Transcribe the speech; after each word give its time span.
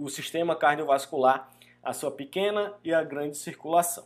o 0.00 0.08
sistema 0.08 0.56
cardiovascular, 0.56 1.50
a 1.82 1.92
sua 1.92 2.10
pequena 2.10 2.74
e 2.82 2.92
a 2.92 3.02
grande 3.02 3.36
circulação. 3.36 4.04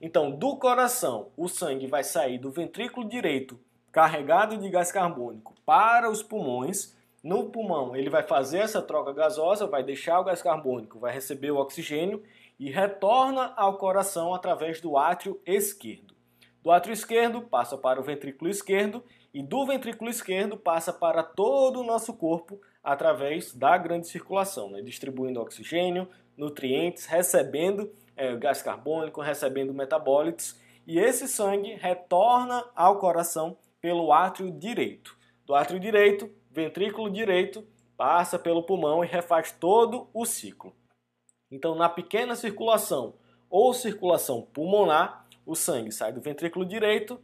Então, 0.00 0.30
do 0.30 0.56
coração, 0.56 1.28
o 1.36 1.48
sangue 1.48 1.86
vai 1.86 2.02
sair 2.02 2.38
do 2.38 2.50
ventrículo 2.50 3.08
direito 3.08 3.58
carregado 3.92 4.56
de 4.56 4.68
gás 4.70 4.90
carbônico 4.90 5.54
para 5.66 6.10
os 6.10 6.22
pulmões. 6.22 6.96
No 7.22 7.50
pulmão, 7.50 7.94
ele 7.94 8.10
vai 8.10 8.22
fazer 8.22 8.58
essa 8.58 8.82
troca 8.82 9.12
gasosa, 9.12 9.66
vai 9.66 9.84
deixar 9.84 10.18
o 10.18 10.24
gás 10.24 10.42
carbônico, 10.42 10.98
vai 10.98 11.12
receber 11.12 11.50
o 11.50 11.58
oxigênio 11.58 12.22
e 12.58 12.70
retorna 12.70 13.52
ao 13.56 13.76
coração 13.76 14.34
através 14.34 14.80
do 14.80 14.96
átrio 14.96 15.40
esquerdo. 15.46 16.11
Do 16.62 16.70
átrio 16.70 16.92
esquerdo 16.92 17.42
passa 17.42 17.76
para 17.76 18.00
o 18.00 18.04
ventrículo 18.04 18.48
esquerdo 18.48 19.02
e 19.34 19.42
do 19.42 19.66
ventrículo 19.66 20.08
esquerdo 20.08 20.56
passa 20.56 20.92
para 20.92 21.22
todo 21.22 21.80
o 21.80 21.84
nosso 21.84 22.14
corpo 22.14 22.60
através 22.82 23.52
da 23.52 23.76
grande 23.76 24.06
circulação, 24.06 24.70
né? 24.70 24.80
distribuindo 24.80 25.40
oxigênio, 25.40 26.08
nutrientes, 26.36 27.06
recebendo 27.06 27.92
é, 28.16 28.36
gás 28.36 28.62
carbônico, 28.62 29.20
recebendo 29.20 29.74
metabólitos 29.74 30.60
e 30.86 30.98
esse 30.98 31.26
sangue 31.26 31.74
retorna 31.74 32.64
ao 32.76 32.98
coração 32.98 33.56
pelo 33.80 34.12
átrio 34.12 34.50
direito. 34.52 35.16
Do 35.44 35.54
átrio 35.54 35.80
direito, 35.80 36.30
ventrículo 36.50 37.10
direito, 37.10 37.66
passa 37.96 38.38
pelo 38.38 38.62
pulmão 38.62 39.02
e 39.02 39.06
refaz 39.06 39.50
todo 39.52 40.08
o 40.14 40.24
ciclo. 40.24 40.72
Então, 41.50 41.74
na 41.74 41.88
pequena 41.88 42.34
circulação 42.34 43.14
ou 43.50 43.74
circulação 43.74 44.42
pulmonar, 44.42 45.21
o 45.44 45.54
sangue 45.54 45.90
sai 45.92 46.12
do 46.12 46.20
ventrículo 46.20 46.64
direito, 46.64 47.20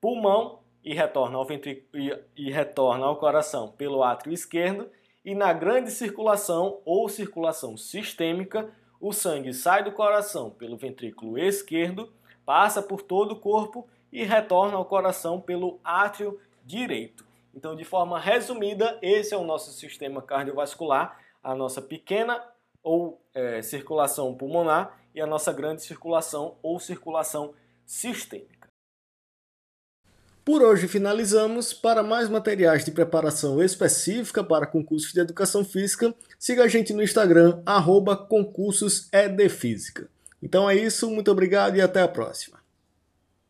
pulmão 0.00 0.60
e 0.84 0.94
retorna 0.94 1.38
ao, 1.38 1.46
ventrículo, 1.46 1.88
e, 1.94 2.18
e 2.36 2.50
retorna 2.50 3.06
ao 3.06 3.16
coração 3.16 3.70
pelo 3.72 4.02
átrio 4.02 4.32
esquerdo. 4.32 4.90
E 5.24 5.34
na 5.34 5.52
grande 5.52 5.90
circulação 5.90 6.80
ou 6.84 7.08
circulação 7.08 7.76
sistêmica, 7.76 8.70
o 9.00 9.12
sangue 9.12 9.54
sai 9.54 9.82
do 9.82 9.92
coração 9.92 10.50
pelo 10.50 10.76
ventrículo 10.76 11.38
esquerdo, 11.38 12.12
passa 12.44 12.82
por 12.82 13.02
todo 13.02 13.32
o 13.32 13.40
corpo 13.40 13.88
e 14.12 14.22
retorna 14.22 14.76
ao 14.76 14.84
coração 14.84 15.40
pelo 15.40 15.80
átrio 15.82 16.38
direito. 16.64 17.24
Então, 17.54 17.74
de 17.74 17.84
forma 17.84 18.18
resumida, 18.18 18.98
esse 19.00 19.32
é 19.32 19.36
o 19.36 19.44
nosso 19.44 19.72
sistema 19.72 20.20
cardiovascular, 20.20 21.18
a 21.42 21.54
nossa 21.54 21.80
pequena 21.80 22.42
ou 22.82 23.20
é, 23.32 23.62
circulação 23.62 24.34
pulmonar 24.34 24.98
e 25.14 25.20
a 25.20 25.26
nossa 25.26 25.52
grande 25.52 25.82
circulação 25.82 26.56
ou 26.62 26.80
circulação 26.80 27.54
sistêmica. 27.86 28.68
Por 30.44 30.62
hoje 30.62 30.86
finalizamos. 30.86 31.72
Para 31.72 32.02
mais 32.02 32.28
materiais 32.28 32.84
de 32.84 32.90
preparação 32.90 33.62
específica 33.62 34.44
para 34.44 34.66
concursos 34.66 35.12
de 35.12 35.20
educação 35.20 35.64
física, 35.64 36.14
siga 36.38 36.64
a 36.64 36.68
gente 36.68 36.92
no 36.92 37.02
Instagram, 37.02 37.62
arroba 37.64 38.14
concursos 38.16 39.08
Então 40.42 40.68
é 40.68 40.76
isso, 40.76 41.08
muito 41.08 41.30
obrigado 41.30 41.76
e 41.76 41.80
até 41.80 42.02
a 42.02 42.08
próxima. 42.08 42.63